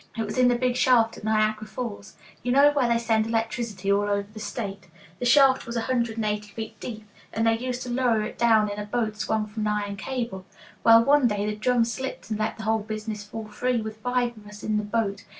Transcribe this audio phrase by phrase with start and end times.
[0.17, 2.15] "It was in the big shaft at Niagara Falls.
[2.41, 4.87] You know where they send electricity all over the State.
[5.19, 8.35] The shaft was a hundred and eighty feet deep, and they used to lower us
[8.35, 10.43] down in a boat swung from an iron cable.
[10.83, 14.35] Well, one day the drum slipped and let the whole business fall free with five
[14.35, 15.23] of us in the boat.